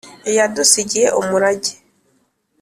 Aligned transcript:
yadusigiye 0.37 1.07
umurage. 1.19 1.71